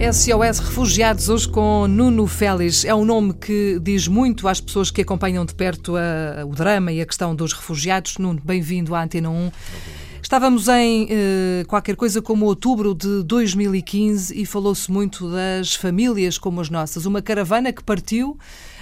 SOS 0.00 0.60
Refugiados, 0.60 1.28
hoje 1.28 1.46
com 1.46 1.86
Nuno 1.86 2.26
Félix. 2.26 2.86
É 2.86 2.94
um 2.94 3.04
nome 3.04 3.34
que 3.34 3.78
diz 3.82 4.08
muito 4.08 4.48
às 4.48 4.58
pessoas 4.58 4.90
que 4.90 5.02
acompanham 5.02 5.44
de 5.44 5.54
perto 5.54 5.94
a, 5.94 6.40
a, 6.40 6.46
o 6.46 6.54
drama 6.54 6.90
e 6.90 7.02
a 7.02 7.06
questão 7.06 7.36
dos 7.36 7.52
refugiados. 7.52 8.16
Nuno, 8.16 8.40
bem-vindo 8.42 8.94
à 8.94 9.02
Antena 9.02 9.28
1. 9.28 9.52
Estávamos 10.22 10.68
em 10.68 11.06
eh, 11.10 11.64
qualquer 11.66 11.96
coisa 11.96 12.22
como 12.22 12.46
outubro 12.46 12.94
de 12.94 13.22
2015 13.24 14.40
e 14.40 14.46
falou-se 14.46 14.90
muito 14.90 15.30
das 15.30 15.74
famílias 15.74 16.38
como 16.38 16.62
as 16.62 16.70
nossas. 16.70 17.04
Uma 17.04 17.20
caravana 17.20 17.70
que 17.70 17.84
partiu, 17.84 18.38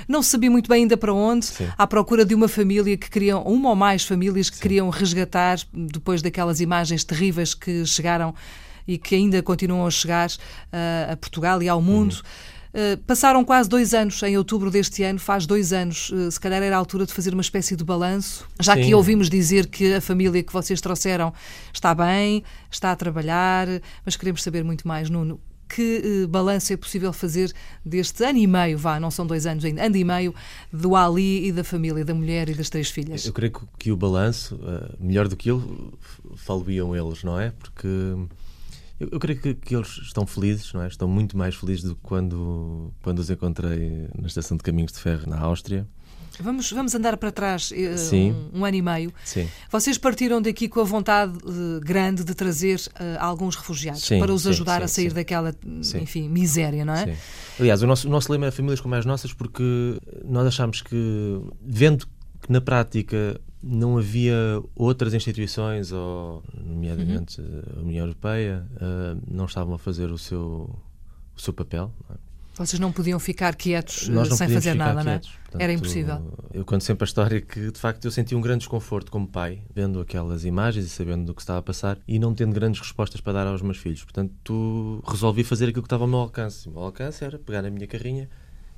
não 0.06 0.22
se 0.22 0.30
sabia 0.30 0.50
muito 0.50 0.68
bem 0.68 0.82
ainda 0.82 0.96
para 0.96 1.12
onde, 1.12 1.46
Sim. 1.46 1.66
à 1.76 1.84
procura 1.84 2.24
de 2.24 2.32
uma 2.32 2.46
família 2.46 2.96
que 2.96 3.10
queriam, 3.10 3.42
uma 3.42 3.70
ou 3.70 3.76
mais 3.76 4.04
famílias 4.04 4.48
que 4.50 4.56
Sim. 4.56 4.62
queriam 4.62 4.88
resgatar 4.88 5.58
depois 5.72 6.22
daquelas 6.22 6.60
imagens 6.60 7.02
terríveis 7.02 7.54
que 7.54 7.84
chegaram 7.84 8.34
e 8.88 8.96
que 8.96 9.14
ainda 9.14 9.42
continuam 9.42 9.86
a 9.86 9.90
chegar 9.90 10.30
uh, 10.30 11.12
a 11.12 11.16
Portugal 11.16 11.62
e 11.62 11.68
ao 11.68 11.80
mundo. 11.82 12.14
Uhum. 12.14 12.58
Uh, 12.68 12.98
passaram 13.06 13.44
quase 13.44 13.68
dois 13.68 13.94
anos, 13.94 14.22
em 14.22 14.36
outubro 14.36 14.70
deste 14.70 15.02
ano, 15.02 15.18
faz 15.18 15.46
dois 15.46 15.72
anos. 15.72 16.10
Uh, 16.10 16.30
se 16.30 16.40
calhar 16.40 16.62
era 16.62 16.74
a 16.74 16.78
altura 16.78 17.06
de 17.06 17.12
fazer 17.12 17.32
uma 17.32 17.40
espécie 17.40 17.76
de 17.76 17.84
balanço, 17.84 18.46
já 18.60 18.74
Sim. 18.74 18.82
que 18.82 18.94
ouvimos 18.94 19.28
dizer 19.28 19.66
que 19.66 19.94
a 19.94 20.00
família 20.00 20.42
que 20.42 20.52
vocês 20.52 20.80
trouxeram 20.80 21.32
está 21.72 21.94
bem, 21.94 22.42
está 22.70 22.92
a 22.92 22.96
trabalhar, 22.96 23.66
mas 24.04 24.16
queremos 24.16 24.42
saber 24.42 24.64
muito 24.64 24.88
mais, 24.88 25.10
Nuno. 25.10 25.40
Que 25.66 26.22
uh, 26.24 26.28
balanço 26.28 26.72
é 26.72 26.76
possível 26.76 27.12
fazer 27.12 27.52
deste 27.84 28.24
ano 28.24 28.38
e 28.38 28.46
meio, 28.46 28.78
vá, 28.78 28.98
não 28.98 29.10
são 29.10 29.26
dois 29.26 29.44
anos 29.44 29.64
ainda, 29.64 29.84
ano 29.84 29.96
e 29.96 30.04
meio, 30.04 30.34
do 30.72 30.96
Ali 30.96 31.46
e 31.48 31.52
da 31.52 31.62
família, 31.62 32.04
da 32.04 32.14
mulher 32.14 32.48
e 32.48 32.54
das 32.54 32.70
três 32.70 32.90
filhas? 32.90 33.26
Eu 33.26 33.34
creio 33.34 33.52
que 33.78 33.92
o 33.92 33.96
balanço, 33.96 34.58
melhor 34.98 35.28
do 35.28 35.36
que 35.36 35.50
ele, 35.50 35.62
faluíam 36.36 36.96
eles, 36.96 37.22
não 37.22 37.38
é? 37.38 37.50
Porque 37.50 37.86
eu, 38.98 39.08
eu 39.12 39.18
creio 39.18 39.40
que, 39.40 39.54
que, 39.54 39.74
eles 39.74 39.98
estão 40.02 40.26
felizes, 40.26 40.72
não 40.72 40.82
é? 40.82 40.88
Estão 40.88 41.08
muito 41.08 41.36
mais 41.36 41.54
felizes 41.54 41.84
do 41.84 41.94
que 41.94 42.02
quando, 42.02 42.92
quando 43.02 43.18
os 43.20 43.30
encontrei 43.30 44.08
na 44.18 44.26
estação 44.26 44.56
de 44.56 44.62
caminhos 44.62 44.92
de 44.92 44.98
ferro 44.98 45.28
na 45.28 45.38
Áustria. 45.38 45.86
Vamos, 46.40 46.70
vamos 46.70 46.94
andar 46.94 47.16
para 47.16 47.32
trás 47.32 47.72
uh, 47.72 48.14
um, 48.14 48.60
um, 48.60 48.64
ano 48.64 48.76
e 48.76 48.82
meio. 48.82 49.12
Sim. 49.24 49.48
Vocês 49.70 49.98
partiram 49.98 50.40
daqui 50.40 50.68
com 50.68 50.80
a 50.80 50.84
vontade 50.84 51.36
uh, 51.44 51.80
grande 51.80 52.22
de 52.22 52.32
trazer 52.32 52.78
uh, 52.78 53.18
alguns 53.18 53.56
refugiados 53.56 54.04
sim, 54.04 54.20
para 54.20 54.32
os 54.32 54.42
sim, 54.42 54.50
ajudar 54.50 54.82
a 54.82 54.86
sair 54.86 55.12
daquela, 55.12 55.52
enfim, 56.00 56.28
miséria, 56.28 56.84
não 56.84 56.94
é? 56.94 57.16
Aliás, 57.58 57.82
o 57.82 57.86
nosso, 57.88 58.06
o 58.06 58.10
nosso 58.10 58.30
lema 58.30 58.46
é 58.46 58.50
Famílias 58.52 58.80
como 58.80 58.94
as 58.94 59.04
Nossas 59.04 59.32
porque 59.32 59.98
nós 60.24 60.46
achamos 60.46 60.80
que, 60.80 61.40
vendo 61.60 62.06
que 62.06 62.52
na 62.52 62.60
prática 62.60 63.40
não 63.62 63.98
havia 63.98 64.62
outras 64.74 65.14
instituições, 65.14 65.92
ou, 65.92 66.42
nomeadamente 66.54 67.40
uhum. 67.40 67.62
a 67.76 67.80
União 67.80 68.06
Europeia, 68.06 68.66
uh, 68.76 69.20
não 69.28 69.46
estavam 69.46 69.74
a 69.74 69.78
fazer 69.78 70.10
o 70.10 70.18
seu, 70.18 70.70
o 71.36 71.40
seu 71.40 71.52
papel. 71.52 71.92
Não 72.08 72.16
é? 72.16 72.28
Vocês 72.66 72.80
não 72.80 72.90
podiam 72.90 73.20
ficar 73.20 73.54
quietos 73.54 74.10
sem 74.36 74.48
fazer 74.48 74.74
nada, 74.74 75.00
quietos. 75.02 75.04
não 75.04 75.12
é? 75.12 75.38
Portanto, 75.42 75.62
Era 75.62 75.72
impossível. 75.72 76.38
Eu 76.52 76.64
conto 76.64 76.82
sempre 76.82 77.04
a 77.04 77.06
história 77.06 77.40
que, 77.40 77.70
de 77.70 77.78
facto, 77.78 78.04
eu 78.04 78.10
senti 78.10 78.34
um 78.34 78.40
grande 78.40 78.60
desconforto 78.60 79.12
como 79.12 79.28
pai, 79.28 79.62
vendo 79.72 80.00
aquelas 80.00 80.44
imagens 80.44 80.84
e 80.84 80.88
sabendo 80.88 81.26
do 81.26 81.34
que 81.34 81.40
estava 81.40 81.60
a 81.60 81.62
passar 81.62 81.98
e 82.06 82.18
não 82.18 82.34
tendo 82.34 82.52
grandes 82.52 82.80
respostas 82.80 83.20
para 83.20 83.34
dar 83.34 83.46
aos 83.46 83.62
meus 83.62 83.76
filhos. 83.76 84.02
Portanto, 84.02 85.02
resolvi 85.06 85.44
fazer 85.44 85.68
aquilo 85.68 85.82
que 85.82 85.86
estava 85.86 86.02
ao 86.02 86.08
meu 86.08 86.18
alcance. 86.18 86.68
O 86.68 86.72
meu 86.72 86.82
alcance 86.82 87.24
era 87.24 87.38
pegar 87.38 87.64
a 87.64 87.70
minha 87.70 87.86
carrinha 87.86 88.28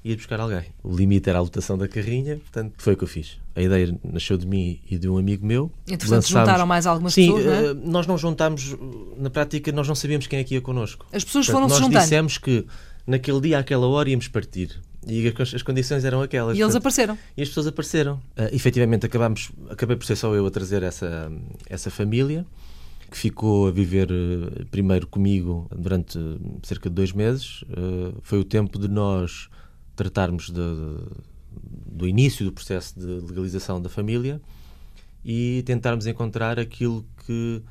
e 0.05 0.13
ir 0.13 0.17
buscar 0.17 0.41
alguém. 0.41 0.65
O 0.83 0.95
limite 0.95 1.29
era 1.29 1.39
a 1.39 1.43
lotação 1.43 1.77
da 1.77 1.87
carrinha, 1.87 2.37
portanto, 2.37 2.75
foi 2.79 2.95
o 2.95 2.97
que 2.97 3.05
eu 3.05 3.09
fiz. 3.09 3.39
A 3.55 3.61
ideia 3.61 3.95
nasceu 4.03 4.37
de 4.37 4.47
mim 4.47 4.81
e 4.91 4.99
de 4.99 5.09
um 5.09 5.19
amigo 5.19 5.45
meu. 5.45 5.71
Entretanto, 5.87 6.11
Lançámos... 6.11 6.29
juntaram 6.29 6.67
mais 6.67 6.87
algumas 6.87 7.13
Sim, 7.13 7.27
pessoas, 7.27 7.45
não 7.45 7.53
é? 7.53 7.67
Eh, 7.67 7.75
nós 7.75 8.07
não 8.07 8.17
juntámos, 8.17 8.77
na 9.19 9.29
prática, 9.29 9.71
nós 9.73 9.87
não 9.87 9.95
sabíamos 9.95 10.27
quem 10.27 10.39
é 10.39 10.45
que 10.45 10.55
ia 10.55 10.61
connosco. 10.61 11.07
As 11.13 11.25
pessoas 11.25 11.47
foram-se 11.47 11.75
juntando. 11.75 11.95
Nós 11.95 12.05
dissemos 12.05 12.39
que 12.39 12.67
naquele 13.07 13.41
dia, 13.41 13.59
àquela 13.59 13.87
hora, 13.87 14.09
íamos 14.09 14.29
partir. 14.29 14.81
E 15.07 15.33
as 15.55 15.63
condições 15.63 16.05
eram 16.05 16.23
aquelas. 16.23 16.57
E 16.57 16.61
eles 16.61 16.73
portanto, 16.73 16.81
apareceram. 16.81 17.19
E 17.37 17.43
as 17.43 17.49
pessoas 17.49 17.67
apareceram. 17.67 18.15
Uh, 18.37 18.55
efetivamente, 18.55 19.07
acabamos, 19.07 19.51
acabei 19.69 19.97
por 19.97 20.05
ser 20.05 20.17
só 20.17 20.35
eu 20.35 20.47
a 20.47 20.51
trazer 20.51 20.83
essa, 20.83 21.33
essa 21.69 21.91
família, 21.91 22.45
que 23.11 23.17
ficou 23.17 23.69
a 23.69 23.71
viver 23.71 24.11
uh, 24.11 24.67
primeiro 24.71 25.07
comigo 25.07 25.67
durante 25.75 26.19
cerca 26.63 26.89
de 26.91 26.95
dois 26.95 27.13
meses. 27.13 27.63
Uh, 27.63 28.19
foi 28.23 28.39
o 28.39 28.45
tempo 28.45 28.79
de 28.79 28.89
nós 28.89 29.49
tratarmos 30.01 30.49
de, 30.49 30.63
do 31.93 32.09
início 32.09 32.43
do 32.47 32.53
processo 32.53 32.99
de 32.99 33.07
legalização 33.07 33.83
da 33.83 33.91
família 33.91 34.41
e 35.23 35.63
tentarmos 35.67 36.07
encontrar 36.07 36.59
aquilo 36.59 37.05
que, 37.27 37.63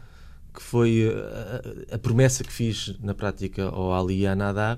que 0.54 0.62
foi 0.62 1.12
a, 1.92 1.96
a 1.96 1.98
promessa 1.98 2.44
que 2.44 2.54
fiz 2.54 2.96
na 3.00 3.16
prática 3.16 3.64
ao 3.64 3.92
Ali 3.92 4.20
e 4.20 4.28
à 4.28 4.36
Nadá, 4.36 4.78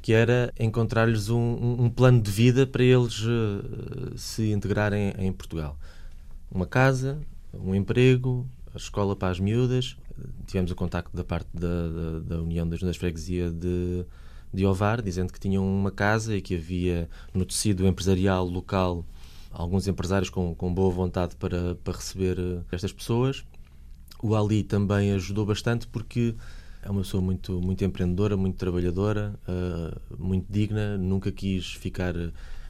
que 0.00 0.12
era 0.12 0.52
encontrar-lhes 0.60 1.28
um, 1.28 1.76
um, 1.80 1.90
plano 1.90 2.22
de 2.22 2.30
vida 2.30 2.64
para 2.68 2.84
eles 2.84 3.20
uh, 3.24 4.16
se 4.16 4.52
integrarem 4.52 5.12
em 5.18 5.32
Portugal. 5.32 5.76
Uma 6.48 6.66
casa, 6.66 7.18
um 7.52 7.74
emprego, 7.74 8.46
a 8.72 8.76
escola 8.76 9.16
para 9.16 9.32
as 9.32 9.40
miúdas. 9.40 9.96
Tivemos 10.46 10.70
o 10.70 10.76
contacto 10.76 11.16
da 11.16 11.24
parte 11.24 11.48
da, 11.52 11.88
da, 11.88 12.18
da 12.20 12.42
União 12.42 12.68
das 12.68 12.78
Juntas 12.78 12.94
de 12.94 13.00
Freguesia 13.00 13.50
de 13.50 14.06
de 14.52 14.66
Ovar, 14.66 15.00
dizendo 15.00 15.32
que 15.32 15.40
tinham 15.40 15.64
uma 15.64 15.90
casa 15.90 16.36
e 16.36 16.40
que 16.40 16.56
havia 16.56 17.08
no 17.32 17.44
tecido 17.44 17.86
empresarial 17.86 18.46
local 18.46 19.04
alguns 19.50 19.86
empresários 19.88 20.30
com, 20.30 20.54
com 20.54 20.72
boa 20.72 20.90
vontade 20.90 21.36
para, 21.36 21.74
para 21.76 21.96
receber 21.96 22.38
eh, 22.38 22.60
estas 22.70 22.92
pessoas. 22.92 23.44
O 24.22 24.34
Ali 24.34 24.62
também 24.62 25.12
ajudou 25.12 25.46
bastante 25.46 25.86
porque 25.86 26.34
é 26.82 26.90
uma 26.90 27.02
pessoa 27.02 27.22
muito, 27.22 27.60
muito 27.60 27.84
empreendedora, 27.84 28.36
muito 28.36 28.56
trabalhadora, 28.56 29.34
uh, 29.48 30.16
muito 30.22 30.50
digna, 30.50 30.96
nunca 30.96 31.30
quis 31.30 31.72
ficar 31.72 32.14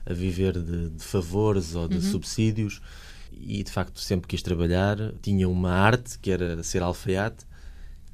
a 0.07 0.13
viver 0.13 0.61
de, 0.61 0.91
de 0.91 1.03
favores 1.03 1.75
ou 1.75 1.87
de 1.87 1.97
uhum. 1.97 2.03
subsídios 2.03 2.81
e 3.33 3.63
de 3.63 3.71
facto 3.71 4.01
sempre 4.01 4.27
quis 4.27 4.43
trabalhar. 4.43 4.97
Tinha 5.23 5.49
uma 5.49 5.71
arte 5.71 6.19
que 6.19 6.31
era 6.31 6.63
ser 6.63 6.83
alfaiate 6.83 7.45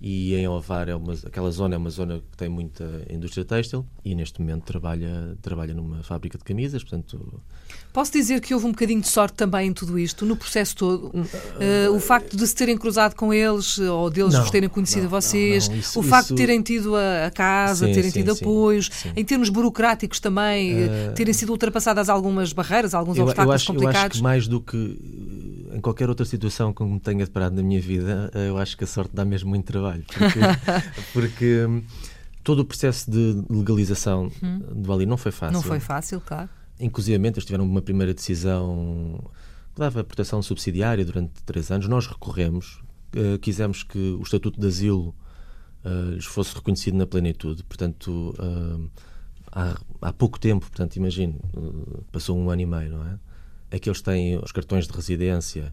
e 0.00 0.34
em 0.34 0.46
Ovar 0.46 0.88
é 0.88 0.94
uma, 0.94 1.14
aquela 1.14 1.50
zona 1.50 1.74
é 1.74 1.78
uma 1.78 1.88
zona 1.88 2.18
que 2.18 2.36
tem 2.36 2.48
muita 2.48 2.84
indústria 3.08 3.44
têxtil 3.44 3.86
e 4.04 4.14
neste 4.14 4.40
momento 4.40 4.64
trabalha 4.64 5.36
trabalha 5.40 5.72
numa 5.72 6.02
fábrica 6.02 6.36
de 6.36 6.44
camisas 6.44 6.82
portanto 6.82 7.40
posso 7.94 8.12
dizer 8.12 8.42
que 8.42 8.52
houve 8.52 8.66
um 8.66 8.72
bocadinho 8.72 9.00
de 9.00 9.08
sorte 9.08 9.34
também 9.34 9.68
em 9.68 9.72
tudo 9.72 9.98
isto 9.98 10.26
no 10.26 10.36
processo 10.36 10.76
todo? 10.76 11.06
Uh, 11.06 11.94
o 11.94 11.98
facto 11.98 12.36
de 12.36 12.46
se 12.46 12.54
terem 12.54 12.76
cruzado 12.76 13.14
com 13.14 13.32
eles 13.32 13.78
ou 13.78 14.10
deles 14.10 14.34
não, 14.34 14.42
vos 14.42 14.50
terem 14.50 14.68
conhecido 14.68 15.04
não, 15.04 15.10
vocês 15.10 15.66
não, 15.68 15.76
isso, 15.76 15.98
o 15.98 16.02
facto 16.02 16.26
isso... 16.26 16.34
de 16.34 16.42
terem 16.42 16.60
tido 16.60 16.94
a, 16.94 17.26
a 17.26 17.30
casa 17.30 17.86
sim, 17.86 17.94
terem 17.94 18.10
sim, 18.10 18.20
tido 18.20 18.34
sim, 18.34 18.44
apoios 18.44 18.90
em 19.16 19.24
termos 19.24 19.48
burocráticos 19.48 20.20
também 20.20 20.84
uh, 20.84 21.14
terem 21.14 21.32
sido 21.32 21.50
ultrapassadas 21.50 22.10
algumas 22.10 22.52
barreiras 22.52 22.92
alguns 22.92 23.16
eu, 23.16 23.24
obstáculos 23.24 23.52
eu 23.52 23.54
acho, 23.54 23.66
complicados 23.66 23.98
eu 23.98 24.06
acho 24.06 24.18
que 24.18 24.22
mais 24.22 24.46
do 24.46 24.60
que 24.60 24.76
em 25.72 25.80
qualquer 25.80 26.08
outra 26.08 26.24
situação 26.24 26.72
que 26.72 26.82
me 26.82 27.00
tenha 27.00 27.24
deparado 27.24 27.54
na 27.54 27.62
minha 27.62 27.80
vida, 27.80 28.30
eh, 28.34 28.48
eu 28.48 28.58
acho 28.58 28.76
que 28.76 28.84
a 28.84 28.86
sorte 28.86 29.14
dá 29.14 29.24
mesmo 29.24 29.50
muito 29.50 29.64
trabalho. 29.64 30.04
Porque, 30.06 30.40
porque 31.12 31.66
hum, 31.66 31.82
todo 32.42 32.60
o 32.60 32.64
processo 32.64 33.10
de 33.10 33.42
legalização 33.50 34.30
hum. 34.42 34.58
do 34.74 34.92
Ali 34.92 35.06
não 35.06 35.16
foi 35.16 35.32
fácil. 35.32 35.54
Não 35.54 35.62
foi 35.62 35.80
fácil, 35.80 36.20
claro. 36.20 36.48
Inclusive, 36.78 37.26
eles 37.26 37.44
tiveram 37.44 37.64
uma 37.64 37.82
primeira 37.82 38.12
decisão 38.12 39.30
que 39.74 39.80
dava 39.80 40.04
proteção 40.04 40.42
subsidiária 40.42 41.04
durante 41.04 41.42
três 41.44 41.70
anos. 41.70 41.88
Nós 41.88 42.06
recorremos, 42.06 42.82
uh, 43.14 43.38
quisemos 43.38 43.82
que 43.82 43.98
o 43.98 44.22
Estatuto 44.22 44.60
de 44.60 44.66
Asilo 44.66 45.14
uh, 45.84 46.10
lhes 46.14 46.26
fosse 46.26 46.54
reconhecido 46.54 46.96
na 46.96 47.06
plenitude. 47.06 47.64
Portanto, 47.64 48.34
uh, 48.38 48.90
há, 49.50 49.76
há 50.02 50.12
pouco 50.12 50.38
tempo, 50.38 50.66
portanto, 50.66 50.96
imagino, 50.96 51.40
passou 52.12 52.38
um 52.38 52.50
ano 52.50 52.62
e 52.62 52.66
meio, 52.66 52.90
não 52.90 53.06
é? 53.06 53.18
É 53.70 53.78
que 53.78 53.88
eles 53.88 54.00
têm 54.00 54.38
os 54.38 54.52
cartões 54.52 54.86
de 54.86 54.92
residência 54.92 55.72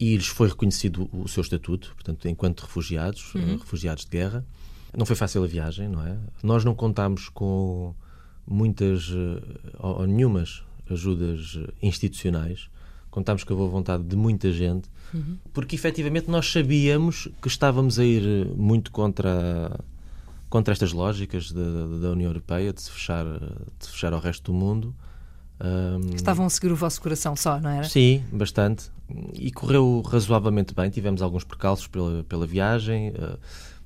e 0.00 0.16
lhes 0.16 0.28
foi 0.28 0.48
reconhecido 0.48 1.08
o 1.12 1.28
seu 1.28 1.40
estatuto, 1.40 1.92
portanto, 1.94 2.28
enquanto 2.28 2.60
refugiados, 2.60 3.34
uhum. 3.34 3.56
refugiados 3.56 4.04
de 4.04 4.10
guerra. 4.10 4.44
Não 4.96 5.04
foi 5.04 5.16
fácil 5.16 5.42
a 5.44 5.46
viagem, 5.46 5.88
não 5.88 6.04
é? 6.06 6.16
Nós 6.42 6.64
não 6.64 6.74
contámos 6.74 7.28
com 7.28 7.94
muitas 8.46 9.10
eh, 9.10 9.74
ou 9.78 10.06
nenhumas 10.06 10.62
ajudas 10.88 11.58
institucionais. 11.82 12.70
Contámos 13.10 13.44
com 13.44 13.52
a 13.52 13.56
boa 13.56 13.68
vontade 13.68 14.04
de 14.04 14.16
muita 14.16 14.52
gente, 14.52 14.88
uhum. 15.12 15.36
porque 15.52 15.74
efetivamente 15.74 16.30
nós 16.30 16.50
sabíamos 16.50 17.28
que 17.42 17.48
estávamos 17.48 17.98
a 17.98 18.04
ir 18.04 18.46
muito 18.56 18.90
contra 18.92 19.78
contra 20.48 20.72
estas 20.72 20.94
lógicas 20.94 21.52
da, 21.52 21.60
da 22.00 22.10
União 22.10 22.30
Europeia 22.30 22.72
de 22.72 22.80
se 22.80 22.90
fechar 22.90 23.24
de 23.26 23.84
se 23.84 23.90
fechar 23.90 24.14
ao 24.14 24.20
resto 24.20 24.50
do 24.50 24.56
mundo 24.56 24.94
um, 25.60 26.14
Estavam 26.14 26.46
a 26.46 26.50
seguir 26.50 26.70
o 26.70 26.76
vosso 26.76 27.00
coração 27.00 27.34
só, 27.34 27.60
não 27.60 27.70
era? 27.70 27.84
Sim, 27.84 28.22
bastante. 28.32 28.90
E 29.34 29.50
correu 29.50 30.02
razoavelmente 30.06 30.74
bem. 30.74 30.90
Tivemos 30.90 31.22
alguns 31.22 31.44
percalços 31.44 31.86
pela, 31.86 32.24
pela 32.24 32.46
viagem. 32.46 33.10
Uh, 33.10 33.38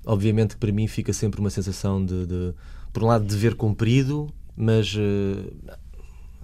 obviamente 0.04 0.54
que 0.54 0.60
para 0.60 0.72
mim 0.72 0.86
fica 0.86 1.12
sempre 1.12 1.40
uma 1.40 1.50
sensação 1.50 2.04
de, 2.04 2.26
de 2.26 2.54
por 2.92 3.02
um 3.02 3.06
lado, 3.06 3.24
dever 3.24 3.54
cumprido, 3.54 4.32
mas 4.54 4.94
uh, 4.94 5.78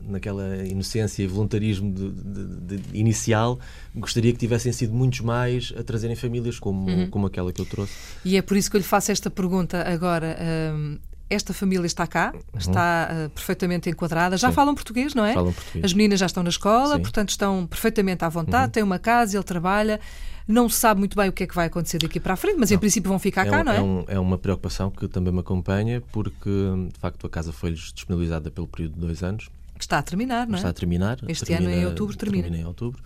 naquela 0.00 0.64
inocência 0.64 1.22
e 1.22 1.26
voluntarismo 1.26 1.92
de, 1.92 2.10
de, 2.10 2.76
de, 2.78 2.98
inicial, 2.98 3.58
gostaria 3.94 4.32
que 4.32 4.38
tivessem 4.38 4.72
sido 4.72 4.94
muitos 4.94 5.20
mais 5.20 5.75
a 5.76 5.82
trazerem 5.82 6.16
famílias 6.16 6.58
como, 6.58 6.88
uhum. 6.88 7.10
como 7.10 7.26
aquela 7.26 7.52
que 7.52 7.60
eu 7.60 7.66
trouxe. 7.66 7.92
E 8.25 8.36
é 8.36 8.42
por 8.42 8.56
isso 8.56 8.70
que 8.70 8.76
eu 8.76 8.78
lhe 8.78 8.86
faço 8.86 9.12
esta 9.12 9.30
pergunta 9.30 9.82
agora. 9.82 10.38
Um, 10.75 10.98
esta 11.30 11.52
família 11.52 11.86
está 11.86 12.06
cá, 12.06 12.32
uhum. 12.34 12.58
está 12.58 13.10
uh, 13.10 13.30
perfeitamente 13.30 13.90
enquadrada, 13.90 14.36
já 14.36 14.48
Sim. 14.48 14.54
falam 14.54 14.75
português, 14.75 15.14
não 15.14 15.25
é? 15.25 15.34
Falam 15.34 15.52
português. 15.52 15.84
As 15.84 15.92
meninas 15.92 16.20
já 16.20 16.26
estão 16.26 16.42
na 16.42 16.48
escola, 16.48 16.96
Sim. 16.96 17.02
portanto 17.02 17.30
estão 17.30 17.66
perfeitamente 17.66 18.25
à 18.25 18.28
vontade, 18.28 18.64
uhum. 18.64 18.70
têm 18.70 18.82
uma 18.82 18.98
casa, 18.98 19.36
ele 19.36 19.44
trabalha. 19.44 20.00
Não 20.46 20.66
se 20.66 20.76
sabe 20.76 21.00
muito 21.00 21.14
bem 21.14 21.28
o 21.28 21.32
que 21.32 21.42
é 21.42 21.46
que 21.46 21.54
vai 21.54 21.66
acontecer 21.66 21.98
daqui 21.98 22.19
para 22.19 22.32
a 22.32 22.36
frente, 22.36 22.56
mas 22.58 22.70
não. 22.70 22.76
em 22.76 22.78
princípio 22.78 23.10
vão 23.10 23.19
ficar 23.19 23.46
é 23.46 23.50
cá, 23.50 23.60
um, 23.60 23.64
não 23.64 23.72
é? 23.72 23.76
É, 23.76 23.82
um, 23.82 24.04
é, 24.08 24.19
uma 24.19 24.38
preocupação 24.38 24.90
que 24.90 25.06
também 25.06 25.30
me 25.30 25.40
acompanha, 25.40 26.00
porque 26.10 26.50
de 26.90 26.98
facto 26.98 27.26
a 27.26 27.30
casa 27.30 27.52
foi-lhes 27.52 27.92
disponibilizada 27.92 28.50
pelo 28.50 28.66
período 28.66 28.94
de 28.94 29.00
dois 29.00 29.22
anos. 29.22 29.50
Que 29.76 29.84
está 29.84 29.98
a 29.98 30.02
terminar, 30.02 30.46
não 30.46 30.54
é? 30.54 30.56
Está 30.56 30.70
a 30.70 30.72
terminar. 30.72 31.19
Este 31.28 31.44
termina, 31.44 31.70
ano 31.70 31.80
em 31.82 31.86
outubro 31.86 32.16
termina. 32.16 32.44
termina 32.44 32.62
em 32.62 32.66
outubro. 32.66 33.02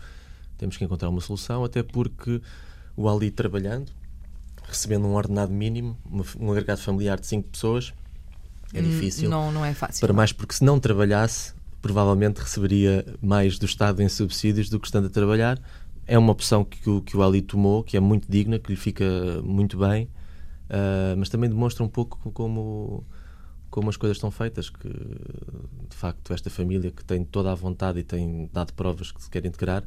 Temos 0.56 0.76
que 0.76 0.84
encontrar 0.84 1.08
uma 1.08 1.20
solução, 1.20 1.64
até 1.64 1.82
porque 1.82 2.40
o 2.96 3.08
Ali 3.08 3.32
trabalhando, 3.32 3.90
recebendo 4.62 5.06
um 5.06 5.14
ordenado 5.14 5.52
mínimo, 5.52 5.98
um 6.38 6.52
agregado 6.52 6.80
familiar 6.80 7.18
de 7.18 7.26
cinco 7.26 7.48
pessoas, 7.48 7.92
é 8.72 8.80
difícil. 8.80 9.28
Não, 9.28 9.52
não 9.52 9.64
é 9.64 9.74
fácil. 9.74 10.00
Para 10.00 10.12
mais 10.12 10.32
porque 10.32 10.54
se 10.54 10.64
não 10.64 10.80
trabalhasse, 10.80 11.54
provavelmente 11.80 12.38
receberia 12.38 13.04
mais 13.20 13.58
do 13.58 13.66
Estado 13.66 14.00
em 14.00 14.08
subsídios 14.08 14.70
do 14.70 14.78
que 14.78 14.86
estando 14.86 15.06
a 15.06 15.10
trabalhar. 15.10 15.60
É 16.06 16.18
uma 16.18 16.32
opção 16.32 16.64
que 16.64 16.88
o, 16.88 17.02
que 17.02 17.16
o 17.16 17.22
Ali 17.22 17.42
tomou, 17.42 17.82
que 17.82 17.96
é 17.96 18.00
muito 18.00 18.30
digna, 18.30 18.58
que 18.58 18.70
lhe 18.70 18.76
fica 18.76 19.04
muito 19.44 19.76
bem, 19.76 20.04
uh, 20.04 21.16
mas 21.16 21.28
também 21.28 21.50
demonstra 21.50 21.84
um 21.84 21.88
pouco 21.88 22.30
como, 22.32 23.04
como 23.70 23.90
as 23.90 23.96
coisas 23.96 24.16
estão 24.16 24.30
feitas, 24.30 24.70
que 24.70 24.88
de 24.88 25.96
facto 25.96 26.32
esta 26.32 26.50
família 26.50 26.90
que 26.90 27.04
tem 27.04 27.24
toda 27.24 27.52
a 27.52 27.54
vontade 27.54 28.00
e 28.00 28.02
tem 28.02 28.48
dado 28.52 28.72
provas 28.72 29.12
que 29.12 29.22
se 29.22 29.30
quer 29.30 29.44
integrar, 29.44 29.84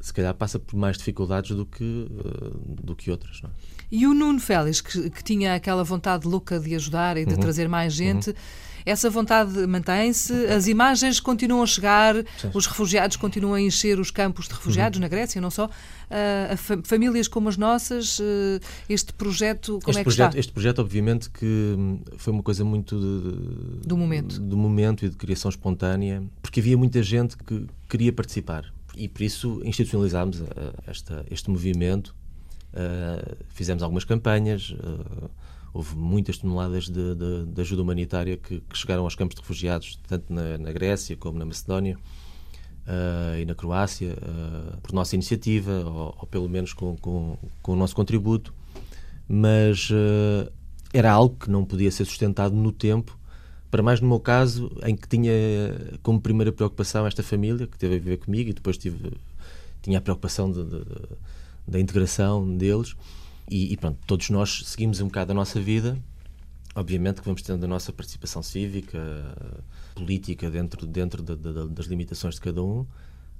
se 0.00 0.12
calhar 0.12 0.34
passa 0.34 0.58
por 0.58 0.76
mais 0.76 0.96
dificuldades 0.96 1.54
do 1.56 1.66
que, 1.66 1.84
uh, 1.84 2.82
do 2.82 2.94
que 2.94 3.10
outras. 3.10 3.42
Não 3.42 3.50
é? 3.50 3.52
E 3.90 4.06
o 4.06 4.12
Nuno 4.14 4.40
Félix, 4.40 4.80
que, 4.80 5.10
que, 5.10 5.22
tinha 5.22 5.54
aquela 5.54 5.84
vontade 5.84 6.26
louca 6.26 6.58
de 6.58 6.74
ajudar 6.74 7.16
e 7.16 7.24
de 7.24 7.34
Uhum. 7.34 7.40
trazer 7.40 7.68
mais 7.68 7.92
gente, 7.92 8.30
Uhum. 8.30 8.36
essa 8.84 9.08
vontade 9.08 9.66
mantém-se, 9.66 10.32
as 10.46 10.66
imagens 10.66 11.20
continuam 11.20 11.62
a 11.62 11.66
chegar, 11.66 12.14
Sim. 12.16 12.50
os 12.52 12.66
refugiados 12.66 13.16
continuam 13.16 13.54
a 13.54 13.60
encher 13.60 13.98
os 14.00 14.10
campos 14.10 14.46
de 14.48 14.54
refugiados 14.54 14.96
Uhum. 14.98 15.02
na 15.02 15.08
Grécia, 15.08 15.40
não 15.40 15.50
só. 15.50 15.66
Uh, 15.66 16.56
fa 16.56 16.78
famílias 16.84 17.26
como 17.26 17.48
as 17.48 17.56
nossas, 17.56 18.18
uh, 18.20 18.60
este 18.88 19.12
projeto, 19.12 19.80
como 19.82 19.90
este 19.90 19.90
é 19.90 19.98
que 20.00 20.04
projeto, 20.04 20.28
está? 20.30 20.38
Este 20.40 20.52
projeto, 20.52 20.78
obviamente, 20.80 21.28
que 21.30 21.74
hum, 21.76 22.00
foi 22.16 22.32
uma 22.32 22.42
coisa 22.44 22.64
muito 22.64 22.96
de, 22.98 23.86
Do 23.88 23.96
momento. 23.96 24.40
do 24.40 24.56
momento 24.56 25.04
e 25.04 25.08
de 25.08 25.16
criação 25.16 25.48
espontânea, 25.48 26.22
porque 26.42 26.60
havia 26.60 26.76
muita 26.78 27.02
gente 27.02 27.36
que 27.36 27.66
queria 27.88 28.12
participar 28.12 28.64
e 28.96 29.08
por 29.08 29.22
isso 29.22 29.60
institucionalizámos 29.64 30.40
uh, 30.40 30.46
esta, 30.86 31.24
este 31.30 31.50
movimento. 31.50 32.14
Uh, 32.76 33.36
fizemos 33.48 33.82
algumas 33.82 34.04
campanhas, 34.04 34.70
uh, 34.72 35.30
houve 35.72 35.96
muitas 35.96 36.36
toneladas 36.36 36.90
de, 36.90 37.14
de, 37.14 37.46
de 37.46 37.60
ajuda 37.62 37.80
humanitária 37.80 38.36
que, 38.36 38.60
que, 38.60 38.76
chegaram 38.76 39.04
aos 39.04 39.14
campos 39.14 39.34
de 39.34 39.40
refugiados, 39.40 39.98
tanto 40.06 40.30
na, 40.30 40.58
na 40.58 40.72
Grécia 40.72 41.16
como 41.16 41.38
na 41.38 41.46
Macedónia. 41.46 41.96
Uh, 42.86 43.40
e 43.40 43.44
na 43.44 43.52
Croácia, 43.52 44.16
por 44.80 44.92
nossa 44.92 45.16
iniciativa, 45.16 45.72
ou, 45.84 46.16
ou 46.20 46.26
pelo 46.28 46.48
menos 46.48 46.72
com, 46.72 46.96
com, 46.96 47.36
com, 47.60 47.72
o 47.72 47.76
nosso 47.76 47.96
contributo, 47.96 48.54
mas 49.28 49.90
era 50.94 51.10
algo 51.10 51.34
que 51.34 51.50
não 51.50 51.64
podia 51.64 51.90
ser 51.90 52.04
sustentado 52.04 52.54
no 52.54 52.70
tempo, 52.70 53.18
para 53.72 53.82
mais 53.82 54.00
no 54.00 54.06
meu 54.06 54.20
caso, 54.20 54.70
em 54.84 54.94
que 54.94 55.08
tinha 55.08 55.32
como 56.00 56.20
primeira 56.20 56.52
preocupação 56.52 57.08
esta 57.08 57.24
família, 57.24 57.66
que 57.66 57.76
teve 57.76 57.96
a 57.96 57.98
viver 57.98 58.18
comigo, 58.18 58.50
e 58.50 58.52
depois 58.52 58.78
tive, 58.78 59.14
tinha 59.82 59.98
a 59.98 60.00
preocupação 60.00 60.52
de, 60.52 60.64
de, 60.64 60.84
da 61.66 61.80
integração 61.80 62.56
deles, 62.56 62.94
e, 63.50 63.72
e 63.72 63.76
pronto, 63.76 63.98
todos 64.06 64.30
nós 64.30 64.62
seguimos 64.66 65.00
um 65.00 65.06
bocado 65.06 65.32
a 65.32 65.34
nossa 65.34 65.60
vida, 65.60 65.98
obviamente 66.74 67.20
que 67.20 67.24
vamos 67.24 67.42
tendo 67.42 67.64
a 67.64 67.68
nossa 67.68 67.92
participação 67.92 68.42
cívica, 68.42 68.98
política 69.94 70.50
dentro, 70.50 70.86
dentro 70.86 71.22
de, 71.22 71.36
de, 71.36 71.68
das 71.68 71.86
limitações 71.86 72.34
de 72.34 72.40
cada 72.40 72.62
um, 72.62 72.86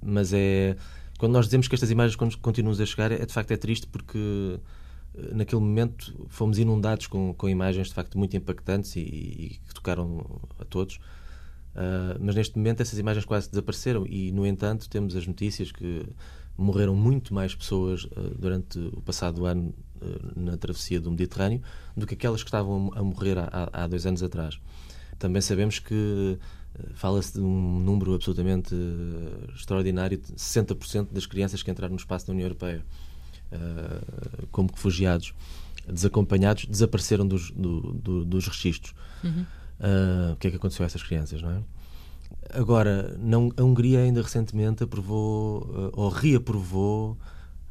mas 0.01 0.31
é 0.33 0.75
quando 1.17 1.33
nós 1.33 1.45
dizemos 1.45 1.67
que 1.67 1.75
estas 1.75 1.89
imagens 1.89 2.15
continuam 2.15 2.79
a 2.79 2.85
chegar, 2.85 3.11
é 3.11 3.25
de 3.25 3.33
facto 3.33 3.51
é 3.51 3.57
triste 3.57 3.87
porque 3.87 4.59
naquele 5.33 5.61
momento 5.61 6.27
fomos 6.29 6.59
inundados 6.59 7.07
com, 7.07 7.33
com 7.33 7.49
imagens 7.49 7.87
de 7.87 7.93
facto 7.93 8.17
muito 8.17 8.37
impactantes 8.37 8.95
e, 8.95 8.99
e 8.99 9.59
que 9.67 9.73
tocaram 9.73 10.41
a 10.59 10.65
todos. 10.65 10.99
Uh, 11.75 12.17
mas 12.19 12.35
neste 12.35 12.57
momento 12.57 12.81
essas 12.81 12.97
imagens 12.97 13.25
quase 13.25 13.49
desapareceram 13.49 14.05
e, 14.07 14.31
no 14.31 14.45
entanto, 14.47 14.89
temos 14.89 15.15
as 15.15 15.27
notícias 15.27 15.71
que 15.71 16.05
morreram 16.57 16.95
muito 16.95 17.33
mais 17.33 17.53
pessoas 17.53 18.05
uh, 18.05 18.35
durante 18.37 18.79
o 18.79 19.01
passado 19.01 19.45
ano 19.45 19.73
uh, 20.01 20.39
na 20.39 20.57
travessia 20.57 20.99
do 20.99 21.11
Mediterrâneo 21.11 21.61
do 21.95 22.05
que 22.07 22.13
aquelas 22.13 22.43
que 22.43 22.49
estavam 22.49 22.91
a 22.95 23.03
morrer 23.03 23.37
há, 23.37 23.69
há 23.71 23.87
dois 23.87 24.05
anos 24.05 24.23
atrás. 24.23 24.59
Também 25.19 25.41
sabemos 25.41 25.79
que 25.79 26.37
fala-se 26.93 27.33
de 27.33 27.39
um 27.39 27.79
número 27.79 28.13
absolutamente 28.13 28.75
extraordinário, 29.55 30.19
60% 30.19 31.07
das 31.11 31.25
crianças 31.25 31.63
que 31.63 31.71
entraram 31.71 31.93
no 31.93 31.99
espaço 31.99 32.27
da 32.27 32.33
União 32.33 32.45
Europeia 32.45 32.85
como 34.51 34.69
refugiados 34.71 35.33
desacompanhados 35.91 36.65
desapareceram 36.65 37.27
dos, 37.27 37.51
do, 37.51 37.93
do, 37.93 38.25
dos 38.25 38.47
registros. 38.47 38.93
Uhum. 39.23 39.45
Uh, 39.79 40.33
o 40.33 40.35
que 40.37 40.47
é 40.47 40.51
que 40.51 40.57
aconteceu 40.57 40.83
a 40.83 40.87
essas 40.87 41.03
crianças, 41.03 41.41
não 41.41 41.51
é? 41.51 41.61
Agora, 42.53 43.15
não, 43.19 43.51
a 43.57 43.63
Hungria 43.63 43.99
ainda 43.99 44.21
recentemente 44.21 44.83
aprovou 44.83 45.63
uh, 45.63 45.91
ou 45.93 46.09
reaprovou 46.09 47.17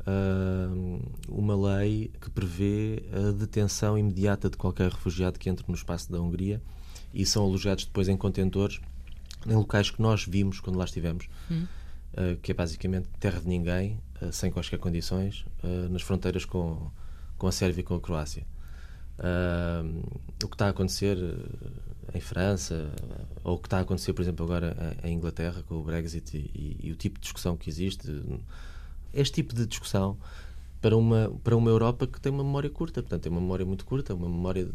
uh, 0.01 1.01
uma 1.29 1.57
lei 1.75 2.11
que 2.21 2.31
prevê 2.31 3.03
a 3.13 3.33
detenção 3.33 3.97
imediata 3.97 4.51
de 4.51 4.57
qualquer 4.57 4.91
refugiado 4.91 5.39
que 5.39 5.49
entre 5.49 5.65
no 5.67 5.75
espaço 5.75 6.13
da 6.13 6.21
Hungria 6.21 6.63
e 7.15 7.25
são 7.25 7.45
alojados 7.45 7.87
depois 7.87 8.09
em 8.09 8.17
contentores 8.17 8.81
em 9.47 9.55
locais 9.55 9.91
que 9.91 10.03
nós 10.03 10.25
vimos 10.25 10.61
quando 10.61 10.77
lá 10.77 10.85
estivemos, 10.85 11.29
uhum. 11.49 11.67
que 12.43 12.51
é 12.51 12.55
basicamente 12.55 13.09
terra 13.21 13.41
de 13.41 13.47
ninguém, 13.47 14.01
sem 14.33 14.51
quaisquer 14.51 14.77
condições, 14.77 15.47
nas 15.89 16.03
fronteiras 16.03 16.45
com, 16.45 16.91
com 17.39 17.47
a 17.47 17.53
Sérvia 17.53 17.81
e 17.81 17.85
com 17.85 17.95
a 17.95 18.01
Croácia. 18.01 18.45
O 20.43 20.49
que 20.49 20.55
está 20.57 20.67
a 20.67 20.71
acontecer 20.71 21.17
em 22.15 22.21
França, 22.21 22.91
ou 23.43 23.57
o 23.57 23.59
que 23.59 23.67
está 23.67 23.79
a 23.79 23.81
acontecer, 23.81 24.13
por 24.13 24.23
exemplo, 24.23 24.45
agora 24.45 24.97
em 25.03 25.15
Inglaterra 25.15 25.63
com 25.69 25.77
o 25.77 25.83
Brexit 25.83 26.37
e, 26.37 26.51
e, 26.55 26.89
e, 26.89 26.93
o 26.93 26.97
tipo 26.97 27.19
de 27.19 27.23
discussão 27.23 27.57
que 27.57 27.69
existe, 27.69 28.09
este 29.13 29.35
tipo 29.35 29.55
de 29.55 29.67
discussão 29.67 30.17
para 30.81 30.97
uma, 30.97 31.33
para 31.43 31.57
uma 31.57 31.71
Europa 31.71 32.07
que 32.07 32.21
tem 32.21 32.31
uma 32.31 32.45
memória 32.45 32.71
curta, 32.71 33.03
portanto, 33.03 33.23
tem 33.23 33.33
uma 33.33 33.41
memória 33.41 33.65
muito 33.65 33.85
curta, 33.85 34.15
uma 34.15 34.29
memória. 34.29 34.69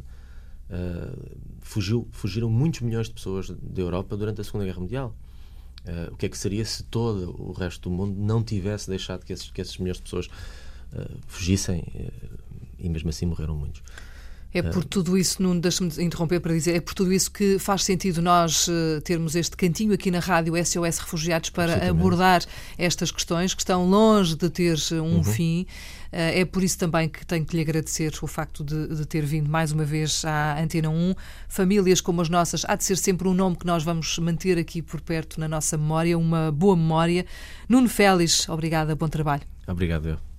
Uh, 0.70 1.38
fugiu, 1.62 2.08
fugiram 2.12 2.50
muitos 2.50 2.80
milhões 2.80 3.08
de 3.08 3.14
pessoas 3.14 3.50
da 3.50 3.82
Europa 3.82 4.16
durante 4.16 4.40
a 4.42 4.44
Segunda 4.44 4.66
Guerra 4.66 4.80
Mundial. 4.80 5.16
Uh, 5.86 6.14
o 6.14 6.18
que 6.18 6.26
é 6.26 6.30
que 6.30 6.38
seria 6.38 6.64
se 6.64 6.84
todo 6.84 7.36
o 7.42 7.52
resto 7.52 7.90
do 7.90 7.96
mundo 7.96 8.20
não 8.20 8.44
tivesse 8.44 8.90
deixado 8.90 9.26
que 9.26 9.34
esses, 9.34 9.50
que 9.50 9.62
esses 9.62 9.78
milhões 9.78 9.98
de 9.98 10.04
pessoas 10.04 10.30
fugissem 11.26 11.86
e 12.78 12.90
mesmo 12.90 13.10
assim 13.10 13.26
morreram 13.26 13.56
muitos? 13.56 13.82
É 14.54 14.62
por 14.62 14.84
tudo 14.84 15.18
isso, 15.18 15.42
não 15.42 15.58
deixe-me 15.58 15.90
interromper 16.04 16.42
para 16.42 16.54
dizer, 16.54 16.76
é 16.76 16.82
por 16.82 16.94
tudo 16.94 17.14
isso 17.14 17.32
que 17.32 17.58
faz 17.58 17.86
sentido 17.86 18.22
nós 18.22 18.68
uh, 18.68 19.00
termos 19.02 19.36
este 19.36 19.56
cantinho 19.56 19.94
aqui 19.94 20.12
na 20.12 20.20
rádio 20.20 20.54
SOS 20.66 20.98
Refugiados 21.00 21.50
para 21.50 21.90
abordar 21.90 22.44
estas 22.78 23.12
questões 23.12 23.54
que 23.54 23.62
estão 23.62 23.90
longe 23.90 24.36
de 24.36 24.50
ter 24.50 24.78
um 24.94 25.18
uhum. 25.18 25.24
fim. 25.24 25.66
Uh, 26.12 26.42
é 26.42 26.44
por 26.44 26.62
isso 26.62 26.78
também 26.78 27.08
que 27.08 27.26
tenho 27.26 27.46
que 27.46 27.56
lhe 27.56 27.62
agradecer 27.62 28.14
o 28.22 28.28
facto 28.28 28.62
de, 28.64 28.96
de, 28.96 29.06
ter 29.06 29.26
vindo 29.26 29.50
mais 29.50 29.72
uma 29.72 29.86
vez 29.86 30.26
à 30.26 30.62
Antena 30.62 30.90
1. 30.90 31.16
Famílias 31.48 32.02
como 32.02 32.22
as 32.22 32.28
nossas, 32.28 32.66
há 32.68 32.76
de 32.76 32.84
ser 32.84 32.98
sempre 32.98 33.30
um 33.30 33.34
nome 33.34 33.56
que 33.56 33.66
nós 33.66 33.84
vamos 33.84 34.18
manter 34.20 34.58
aqui 34.58 34.82
por 34.82 35.00
perto 35.00 35.40
na 35.40 35.48
nossa 35.48 35.78
memória, 35.78 36.18
uma 36.18 36.52
boa 36.52 36.76
memória. 36.76 37.26
Nuno 37.70 37.88
Félix, 37.88 38.50
obrigada, 38.50 38.94
bom 38.96 39.08
trabalho. 39.08 39.44
Obrigado, 39.66 40.10
eu. 40.10 40.31